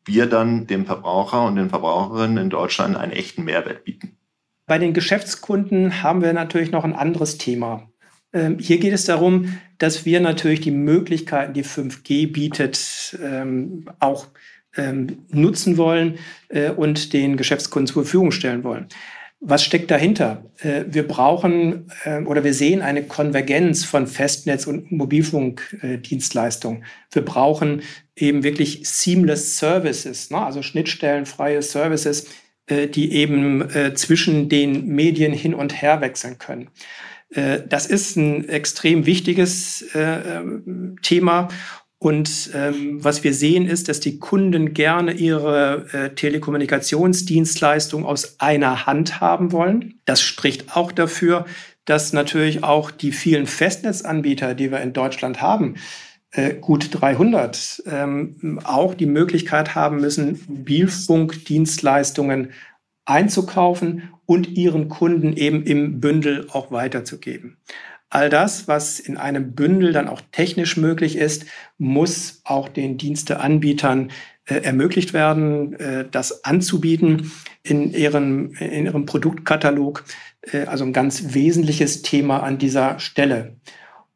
[0.05, 4.17] wir dann dem Verbraucher und den Verbraucherinnen in Deutschland einen echten Mehrwert bieten.
[4.65, 7.89] Bei den Geschäftskunden haben wir natürlich noch ein anderes Thema.
[8.33, 14.27] Ähm, hier geht es darum, dass wir natürlich die Möglichkeiten, die 5G bietet, ähm, auch
[14.75, 16.17] ähm, nutzen wollen
[16.49, 18.87] äh, und den Geschäftskunden zur Verfügung stellen wollen.
[19.45, 20.45] Was steckt dahinter?
[20.59, 26.85] Äh, wir brauchen äh, oder wir sehen eine Konvergenz von Festnetz- und Mobilfunkdienstleistungen.
[27.11, 27.81] Wir brauchen
[28.15, 30.37] eben wirklich seamless Services, ne?
[30.37, 32.27] also schnittstellenfreie Services,
[32.67, 36.69] äh, die eben zwischen den Medien hin und her wechseln können.
[37.67, 39.83] Das ist ein extrem wichtiges
[41.01, 41.47] Thema
[42.03, 48.85] und ähm, was wir sehen ist, dass die Kunden gerne ihre äh, Telekommunikationsdienstleistung aus einer
[48.85, 50.01] Hand haben wollen.
[50.03, 51.45] Das spricht auch dafür,
[51.85, 55.75] dass natürlich auch die vielen Festnetzanbieter, die wir in Deutschland haben,
[56.31, 62.51] äh, gut 300, ähm, auch die Möglichkeit haben müssen, Mobilfunkdienstleistungen
[63.05, 67.55] einzukaufen und ihren Kunden eben im Bündel auch weiterzugeben.
[68.13, 71.47] All das, was in einem Bündel dann auch technisch möglich ist,
[71.79, 74.11] muss auch den Diensteanbietern
[74.45, 77.31] äh, ermöglicht werden, äh, das anzubieten
[77.63, 80.03] in ihrem, in ihrem Produktkatalog.
[80.41, 83.55] Äh, also ein ganz wesentliches Thema an dieser Stelle.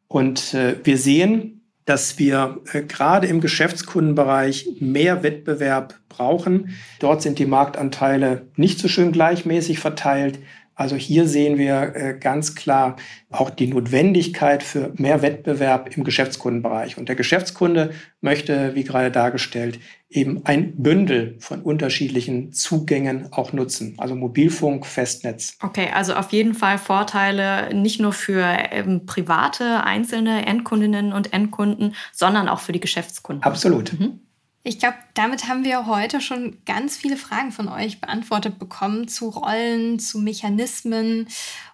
[0.06, 6.76] Und äh, wir sehen, dass wir äh, gerade im Geschäftskundenbereich mehr Wettbewerb brauchen.
[7.00, 10.38] Dort sind die Marktanteile nicht so schön gleichmäßig verteilt.
[10.78, 12.94] Also hier sehen wir äh, ganz klar
[13.30, 16.96] auch die Notwendigkeit für mehr Wettbewerb im Geschäftskundenbereich.
[16.96, 23.96] Und der Geschäftskunde möchte, wie gerade dargestellt, eben ein Bündel von unterschiedlichen Zugängen auch nutzen.
[23.98, 25.58] Also Mobilfunk, Festnetz.
[25.60, 31.96] Okay, also auf jeden Fall Vorteile nicht nur für ähm, private, einzelne Endkundinnen und Endkunden,
[32.12, 33.42] sondern auch für die Geschäftskunden.
[33.42, 33.98] Absolut.
[33.98, 34.20] Mhm.
[34.68, 39.30] Ich glaube, damit haben wir heute schon ganz viele Fragen von euch beantwortet bekommen zu
[39.30, 41.26] Rollen, zu Mechanismen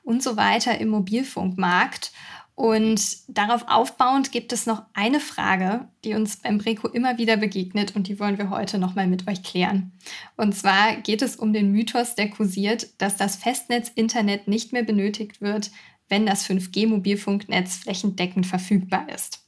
[0.04, 2.12] und so weiter im Mobilfunkmarkt.
[2.54, 7.96] Und darauf aufbauend gibt es noch eine Frage, die uns beim Breco immer wieder begegnet
[7.96, 9.90] und die wollen wir heute nochmal mit euch klären.
[10.36, 15.40] Und zwar geht es um den Mythos, der kursiert, dass das Festnetz-Internet nicht mehr benötigt
[15.40, 15.72] wird,
[16.08, 19.43] wenn das 5G-Mobilfunknetz flächendeckend verfügbar ist.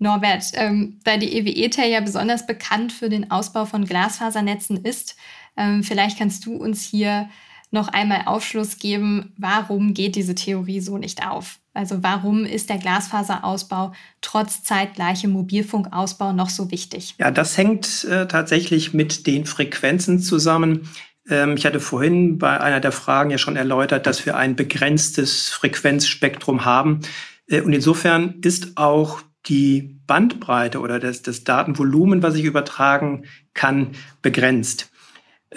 [0.00, 5.16] Norbert, ähm, da die EWE-TEL ja besonders bekannt für den Ausbau von Glasfasernetzen ist,
[5.56, 7.28] ähm, vielleicht kannst du uns hier
[7.70, 11.58] noch einmal Aufschluss geben, warum geht diese Theorie so nicht auf?
[11.72, 17.14] Also warum ist der Glasfaserausbau trotz zeitgleichem Mobilfunkausbau noch so wichtig?
[17.18, 20.88] Ja, das hängt äh, tatsächlich mit den Frequenzen zusammen.
[21.28, 25.50] Ähm, ich hatte vorhin bei einer der Fragen ja schon erläutert, dass wir ein begrenztes
[25.50, 27.00] Frequenzspektrum haben.
[27.46, 33.24] Äh, und insofern ist auch die Bandbreite oder das, das Datenvolumen, was ich übertragen
[33.54, 34.90] kann, begrenzt.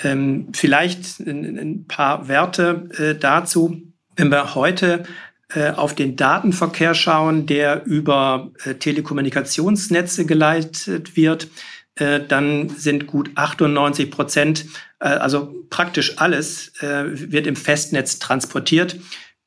[0.02, 3.82] Ähm, vielleicht ein, ein, paar Werte äh, dazu.
[4.16, 5.04] Wenn wir heute
[5.56, 11.48] äh, auf den Datenverkehr schauen, der über äh, Telekommunikationsnetze geleitet wird,
[11.96, 14.66] äh, dann sind gut 98 Prozent,
[14.98, 18.96] also praktisch alles, wird im Festnetz transportiert.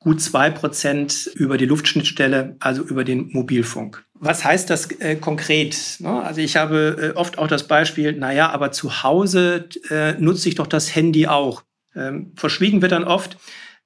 [0.06, 4.04] Gut zwei Prozent über die Luftschnittstelle, also über den Mobilfunk.
[4.14, 5.96] Was heißt das äh, konkret?
[5.98, 6.22] Ne?
[6.22, 10.54] Also ich habe äh, oft auch das Beispiel, naja, aber zu Hause äh, nutze ich
[10.54, 11.64] doch das Handy auch.
[11.96, 13.36] Ähm, verschwiegen wird dann oft,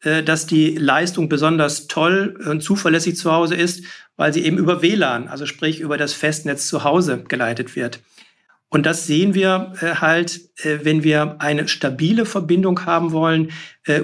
[0.02, 3.86] äh, dass die Leistung besonders toll und zuverlässig zu Hause ist,
[4.18, 8.00] weil sie eben über WLAN, also sprich über das Festnetz zu Hause geleitet wird.
[8.70, 13.50] Und das sehen wir äh, halt, äh, wenn wir eine stabile Verbindung haben wollen,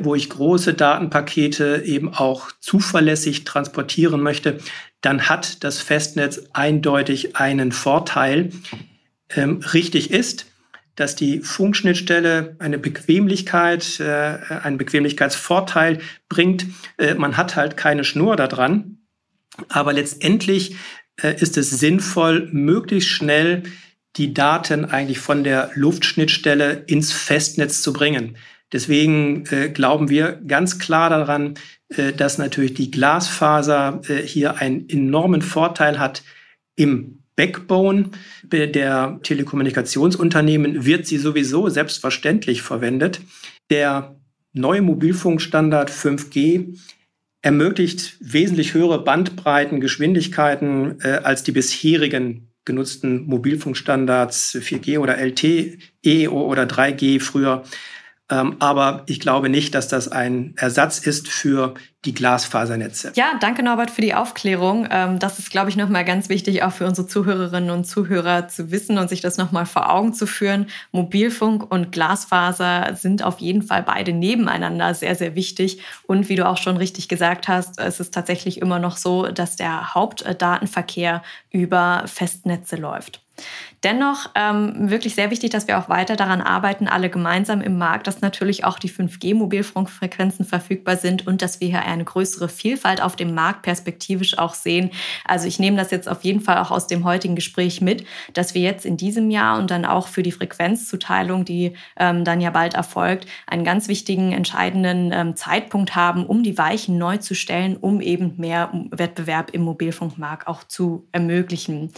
[0.01, 4.59] wo ich große Datenpakete eben auch zuverlässig transportieren möchte,
[5.01, 8.51] dann hat das Festnetz eindeutig einen Vorteil.
[9.31, 10.47] Ähm, richtig ist,
[10.97, 16.67] dass die Funkschnittstelle eine Bequemlichkeit, äh, einen Bequemlichkeitsvorteil bringt.
[16.97, 18.99] Äh, man hat halt keine Schnur da dran.
[19.69, 20.77] Aber letztendlich
[21.23, 23.63] äh, ist es sinnvoll, möglichst schnell
[24.17, 28.37] die Daten eigentlich von der Luftschnittstelle ins Festnetz zu bringen.
[28.73, 31.55] Deswegen äh, glauben wir ganz klar daran,
[31.89, 36.23] äh, dass natürlich die Glasfaser äh, hier einen enormen Vorteil hat
[36.75, 38.11] im Backbone
[38.45, 43.21] der Telekommunikationsunternehmen wird sie sowieso selbstverständlich verwendet.
[43.71, 44.17] Der
[44.55, 46.79] neue Mobilfunkstandard 5G
[47.43, 56.65] ermöglicht wesentlich höhere Bandbreiten, Geschwindigkeiten äh, als die bisherigen genutzten Mobilfunkstandards 4G oder LTE oder
[56.65, 57.63] 3G früher.
[58.29, 63.13] Ähm, aber ich glaube nicht, dass das ein Ersatz ist für die Glasfasernetze.
[63.15, 64.89] Ja, danke Norbert für die Aufklärung.
[64.91, 68.73] Ähm, das ist, glaube ich, nochmal ganz wichtig, auch für unsere Zuhörerinnen und Zuhörer zu
[68.73, 70.67] wissen und sich das nochmal vor Augen zu führen.
[70.91, 75.81] Mobilfunk und Glasfaser sind auf jeden Fall beide nebeneinander sehr, sehr wichtig.
[76.07, 79.55] Und wie du auch schon richtig gesagt hast, es ist tatsächlich immer noch so, dass
[79.55, 83.26] der Hauptdatenverkehr über Festnetze läuft.
[83.85, 88.07] Dennoch ähm, wirklich sehr wichtig, dass wir auch weiter daran arbeiten, alle gemeinsam im Markt,
[88.07, 93.17] dass natürlich auch die 5G-Mobilfunkfrequenzen verfügbar sind und dass wir hier eine größere Vielfalt auf
[93.17, 94.91] dem Markt perspektivisch auch sehen.
[95.25, 98.55] Also ich nehme das jetzt auf jeden Fall auch aus dem heutigen Gespräch mit, dass
[98.55, 102.51] wir jetzt in diesem Jahr und dann auch für die Frequenzzuteilung, die ähm, dann ja
[102.51, 107.77] bald erfolgt, einen ganz wichtigen, entscheidenden ähm, Zeitpunkt haben, um die Weichen neu zu stellen,
[107.77, 111.93] um eben mehr Wettbewerb im Mobilfunkmarkt auch zu ermöglichen.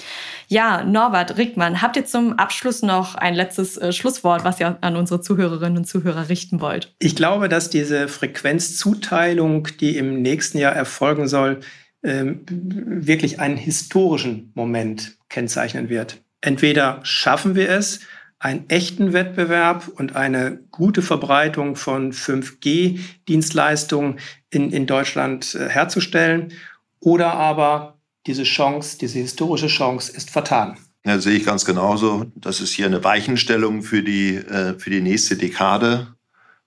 [0.48, 4.96] Ja, Norbert Rickmann, habt ihr zum Abschluss noch ein letztes äh, Schlusswort, was ihr an
[4.96, 6.94] unsere Zuhörerinnen und Zuhörer richten wollt?
[6.98, 11.60] Ich glaube, dass diese Frequenzzuteilung, die im nächsten Jahr erfolgen soll,
[12.02, 16.22] ähm, wirklich einen historischen Moment kennzeichnen wird.
[16.40, 17.98] Entweder schaffen wir es,
[18.38, 26.52] einen echten Wettbewerb und eine gute Verbreitung von 5G-Dienstleistungen in, in Deutschland äh, herzustellen,
[27.00, 30.76] oder aber diese Chance, diese historische Chance ist vertan.
[31.08, 32.26] Ja, sehe ich ganz genauso.
[32.34, 36.08] Das ist hier eine Weichenstellung für die, äh, für die nächste Dekade.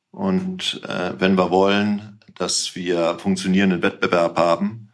[0.09, 4.89] Und äh, wenn wir wollen, dass wir funktionierenden Wettbewerb haben,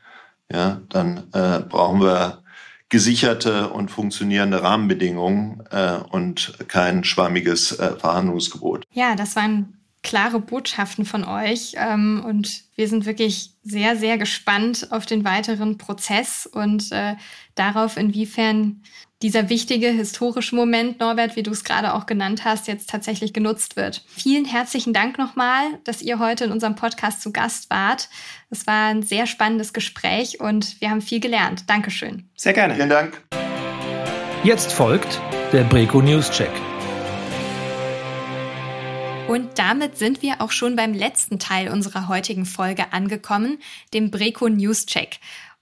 [0.51, 2.43] ja, dann äh, brauchen wir
[2.89, 5.61] gesicherte und funktionierende Rahmenbedingungen
[6.09, 8.85] und kein schwammiges Verhandlungsgebot.
[8.93, 14.87] Ja, das waren klare Botschaften von euch ähm, und wir sind wirklich sehr, sehr gespannt
[14.91, 16.91] auf den weiteren Prozess und
[17.55, 18.83] darauf, inwiefern
[19.21, 23.75] dieser wichtige historische Moment, Norbert, wie du es gerade auch genannt hast, jetzt tatsächlich genutzt
[23.75, 24.03] wird.
[24.07, 28.09] Vielen herzlichen Dank nochmal, dass ihr heute in unserem Podcast zu Gast wart.
[28.49, 31.63] Es war ein sehr spannendes Gespräch und wir haben viel gelernt.
[31.67, 32.29] Dankeschön.
[32.35, 32.75] Sehr gerne.
[32.75, 33.23] Vielen Dank.
[34.43, 35.19] Jetzt folgt
[35.51, 36.51] der Breco News Check.
[39.27, 43.57] Und damit sind wir auch schon beim letzten Teil unserer heutigen Folge angekommen,
[43.93, 45.19] dem Breco News Check.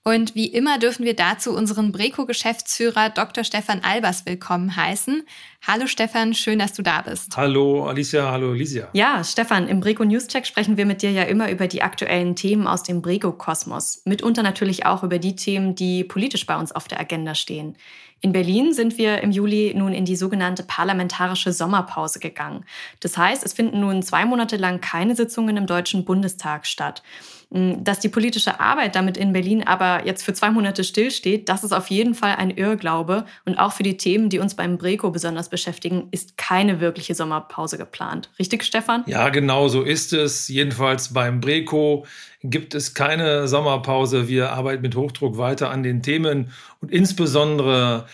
[0.07, 3.43] Und wie immer dürfen wir dazu unseren Breco-Geschäftsführer Dr.
[3.43, 5.23] Stefan Albers willkommen heißen.
[5.65, 7.35] Hallo Stefan, schön, dass du da bist.
[7.35, 8.87] Hallo Alicia, hallo Alicia.
[8.93, 12.67] Ja, Stefan, im Breco Newscheck sprechen wir mit dir ja immer über die aktuellen Themen
[12.67, 14.03] aus dem Breco-Kosmos.
[14.05, 17.75] Mitunter natürlich auch über die Themen, die politisch bei uns auf der Agenda stehen.
[18.21, 22.63] In Berlin sind wir im Juli nun in die sogenannte parlamentarische Sommerpause gegangen.
[22.99, 27.01] Das heißt, es finden nun zwei Monate lang keine Sitzungen im Deutschen Bundestag statt.
[27.49, 31.73] Dass die politische Arbeit damit in Berlin aber jetzt für zwei Monate stillsteht, das ist
[31.73, 33.25] auf jeden Fall ein Irrglaube.
[33.45, 37.77] Und auch für die Themen, die uns beim Breco besonders beschäftigen, ist keine wirkliche Sommerpause
[37.77, 38.29] geplant.
[38.39, 39.03] Richtig, Stefan?
[39.08, 40.47] Ja, genau so ist es.
[40.47, 42.05] Jedenfalls beim Breco
[42.43, 44.27] gibt es keine Sommerpause.
[44.27, 48.08] Wir arbeiten mit Hochdruck weiter an den Themen und insbesondere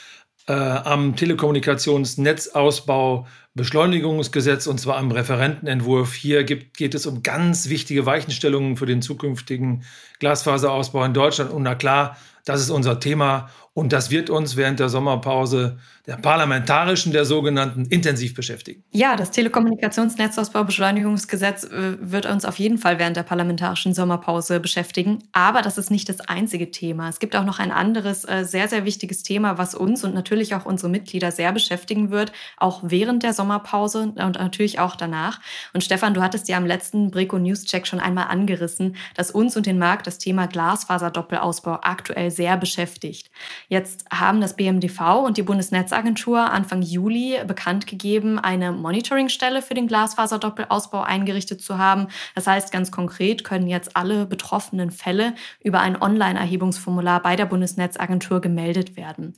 [0.47, 6.13] äh, am Telekommunikationsnetzausbau Beschleunigungsgesetz und zwar am Referentenentwurf.
[6.13, 9.83] Hier gibt, geht es um ganz wichtige Weichenstellungen für den zukünftigen
[10.19, 11.51] Glasfaserausbau in Deutschland.
[11.51, 16.17] Und na klar, das ist unser Thema und das wird uns während der Sommerpause der
[16.17, 18.83] parlamentarischen, der sogenannten, intensiv beschäftigen.
[18.91, 25.19] Ja, das Telekommunikationsnetzausbaubeschleunigungsgesetz äh, wird uns auf jeden Fall während der parlamentarischen Sommerpause beschäftigen.
[25.31, 27.07] Aber das ist nicht das einzige Thema.
[27.07, 30.53] Es gibt auch noch ein anderes äh, sehr, sehr wichtiges Thema, was uns und natürlich
[30.55, 35.39] auch unsere Mitglieder sehr beschäftigen wird, auch während der Sommerpause und natürlich auch danach.
[35.73, 39.55] Und Stefan, du hattest ja am letzten Breco News Check schon einmal angerissen, dass uns
[39.55, 43.29] und den Markt das Thema Glasfaserdoppelausbau aktuell sehr beschäftigt.
[43.71, 49.87] Jetzt haben das BMDV und die Bundesnetzagentur Anfang Juli bekannt gegeben, eine Monitoringstelle für den
[49.87, 52.07] Glasfaserdoppelausbau eingerichtet zu haben.
[52.35, 58.41] Das heißt, ganz konkret können jetzt alle betroffenen Fälle über ein Online-Erhebungsformular bei der Bundesnetzagentur
[58.41, 59.35] gemeldet werden.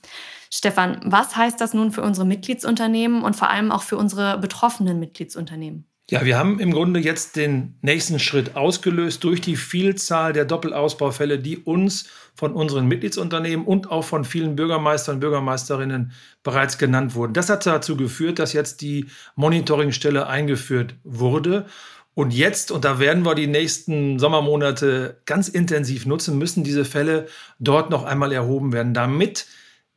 [0.49, 4.99] Stefan, was heißt das nun für unsere Mitgliedsunternehmen und vor allem auch für unsere betroffenen
[4.99, 5.85] Mitgliedsunternehmen?
[6.13, 11.39] Ja, wir haben im Grunde jetzt den nächsten Schritt ausgelöst durch die Vielzahl der Doppelausbaufälle,
[11.39, 16.11] die uns von unseren Mitgliedsunternehmen und auch von vielen Bürgermeistern und Bürgermeisterinnen
[16.43, 17.33] bereits genannt wurden.
[17.33, 21.65] Das hat dazu geführt, dass jetzt die Monitoringstelle eingeführt wurde.
[22.13, 27.25] Und jetzt, und da werden wir die nächsten Sommermonate ganz intensiv nutzen, müssen diese Fälle
[27.57, 29.47] dort noch einmal erhoben werden, damit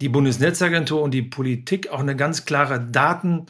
[0.00, 3.48] die Bundesnetzagentur und die Politik auch eine ganz klare Daten-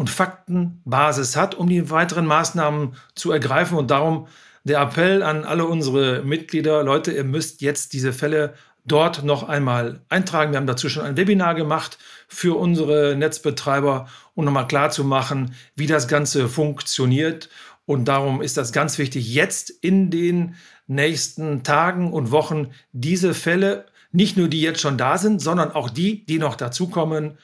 [0.00, 3.76] und Faktenbasis hat, um die weiteren Maßnahmen zu ergreifen.
[3.76, 4.28] Und darum
[4.64, 8.54] der Appell an alle unsere Mitglieder, Leute, ihr müsst jetzt diese Fälle
[8.86, 10.52] dort noch einmal eintragen.
[10.52, 11.98] Wir haben dazu schon ein Webinar gemacht
[12.28, 17.50] für unsere Netzbetreiber, um nochmal klarzumachen, wie das Ganze funktioniert.
[17.84, 20.54] Und darum ist das ganz wichtig, jetzt in den
[20.86, 25.90] nächsten Tagen und Wochen diese Fälle, nicht nur die jetzt schon da sind, sondern auch
[25.90, 27.36] die, die noch dazukommen,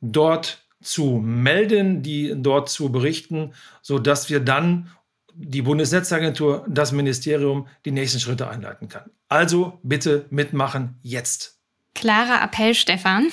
[0.00, 3.52] dort zu melden, die dort zu berichten,
[3.82, 4.90] so dass wir dann
[5.34, 9.10] die Bundesnetzagentur, das Ministerium die nächsten Schritte einleiten kann.
[9.28, 11.58] Also bitte mitmachen jetzt.
[11.94, 13.28] Klarer Appell, Stefan.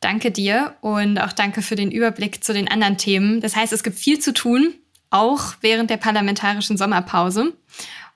[0.00, 3.40] Danke dir und auch danke für den Überblick zu den anderen Themen.
[3.40, 4.74] Das heißt, es gibt viel zu tun,
[5.10, 7.52] auch während der parlamentarischen Sommerpause.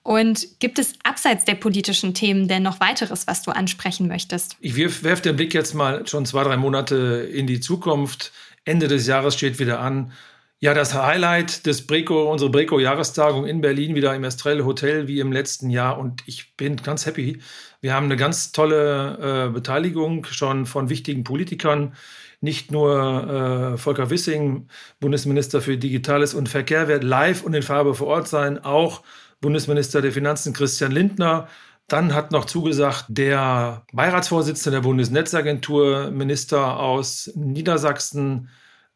[0.02, 4.56] Und gibt es abseits der politischen Themen denn noch weiteres, was du ansprechen möchtest?
[4.60, 8.30] Ich werfe den Blick jetzt mal schon zwei, drei Monate in die Zukunft.
[8.64, 10.12] Ende des Jahres steht wieder an.
[10.60, 15.30] Ja, das Highlight des Breco, unsere Breco-Jahrestagung in Berlin, wieder im Estrell Hotel wie im
[15.30, 15.98] letzten Jahr.
[15.98, 17.38] Und ich bin ganz happy.
[17.82, 21.94] Wir haben eine ganz tolle äh, Beteiligung schon von wichtigen Politikern.
[22.40, 24.68] Nicht nur äh, Volker Wissing,
[25.00, 28.64] Bundesminister für Digitales und Verkehr, wird live und in Farbe vor Ort sein.
[28.64, 29.02] Auch
[29.42, 31.48] Bundesminister der Finanzen Christian Lindner.
[31.88, 38.48] Dann hat noch zugesagt der Beiratsvorsitzende der Bundesnetzagentur, Minister aus Niedersachsen,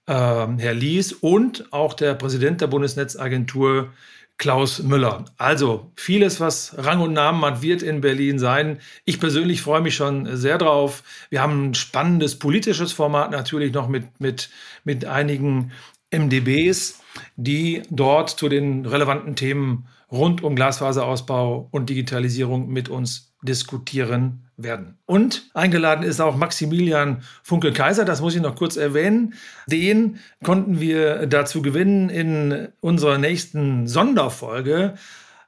[0.06, 3.90] äh, Herr Lies, und auch der Präsident der Bundesnetzagentur,
[4.38, 5.24] Klaus Müller.
[5.36, 8.78] Also vieles, was Rang und Namen hat, wird in Berlin sein.
[9.04, 11.02] Ich persönlich freue mich schon sehr drauf.
[11.28, 14.48] Wir haben ein spannendes politisches Format natürlich noch mit, mit,
[14.84, 15.72] mit einigen
[16.12, 17.00] MDBs,
[17.34, 24.98] die dort zu den relevanten Themen rund um Glasfaserausbau und Digitalisierung mit uns diskutieren werden.
[25.06, 29.34] Und eingeladen ist auch Maximilian Funke-Kaiser, das muss ich noch kurz erwähnen.
[29.66, 34.94] Den konnten wir dazu gewinnen in unserer nächsten Sonderfolge.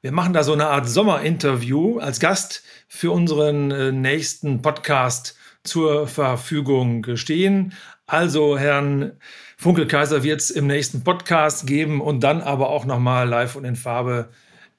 [0.03, 6.07] Wir machen da so eine Art Sommerinterview als Gast für unseren äh, nächsten Podcast zur
[6.07, 7.75] Verfügung stehen.
[8.07, 9.13] Also Herrn
[9.59, 13.77] Funke-Kaiser wird es im nächsten Podcast geben und dann aber auch nochmal live und in
[13.77, 14.31] Farbe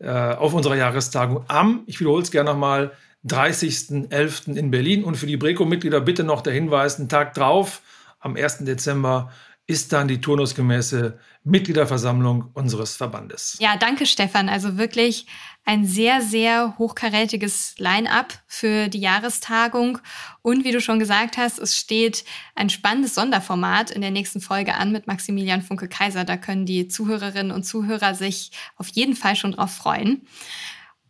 [0.04, 2.92] auf unserer Jahrestagung am, ich wiederhole es gerne nochmal,
[3.28, 4.56] 30.11.
[4.56, 5.04] in Berlin.
[5.04, 7.82] Und für die Breco-Mitglieder bitte noch der Hinweis, einen Tag drauf,
[8.20, 8.60] am 1.
[8.60, 9.32] Dezember,
[9.72, 13.58] ist dann die turnusgemäße Mitgliederversammlung unseres Verbandes.
[13.62, 14.50] Ja, danke Stefan.
[14.50, 15.26] Also wirklich
[15.64, 20.00] ein sehr, sehr hochkarätiges Line-up für die Jahrestagung.
[20.42, 24.76] Und wie du schon gesagt hast, es steht ein spannendes Sonderformat in der nächsten Folge
[24.76, 26.26] an mit Maximilian Funke-Kaiser.
[26.26, 30.28] Da können die Zuhörerinnen und Zuhörer sich auf jeden Fall schon drauf freuen.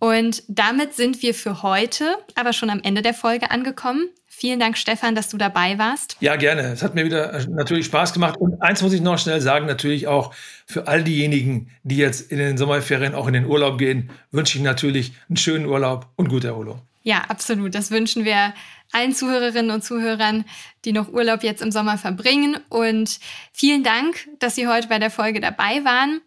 [0.01, 4.09] Und damit sind wir für heute aber schon am Ende der Folge angekommen.
[4.25, 6.17] Vielen Dank, Stefan, dass du dabei warst.
[6.21, 6.63] Ja, gerne.
[6.63, 8.37] Es hat mir wieder äh, natürlich Spaß gemacht.
[8.37, 10.33] Und eins muss ich noch schnell sagen, natürlich auch
[10.65, 14.63] für all diejenigen, die jetzt in den Sommerferien auch in den Urlaub gehen, wünsche ich
[14.63, 16.81] natürlich einen schönen Urlaub und gute Erholung.
[17.03, 17.75] Ja, absolut.
[17.75, 18.55] Das wünschen wir
[18.91, 20.45] allen Zuhörerinnen und Zuhörern,
[20.83, 22.57] die noch Urlaub jetzt im Sommer verbringen.
[22.69, 23.19] Und
[23.53, 26.21] vielen Dank, dass Sie heute bei der Folge dabei waren.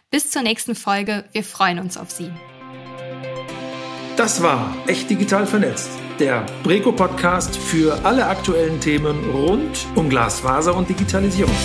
[0.10, 1.26] Bis zur nächsten Folge.
[1.34, 2.32] Wir freuen uns auf Sie.
[4.16, 10.88] Das war Echt Digital Vernetzt, der Breco-Podcast für alle aktuellen Themen rund um Glasfaser und
[10.88, 11.58] Digitalisierung.